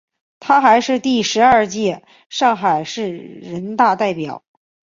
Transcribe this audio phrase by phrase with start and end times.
[0.39, 4.43] 她还是第十二届上海市人大代表。